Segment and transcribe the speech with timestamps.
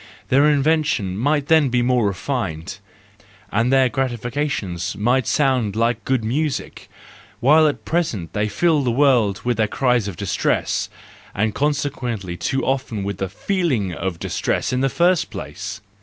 [0.29, 2.79] Their inventions might then be more refined,
[3.51, 6.89] and their gratifications might sound like good music:
[7.39, 10.89] while at present they fill the world with their cries of distress,
[11.35, 15.81] and conse¬ quently too often with the feeling of distress in the first place!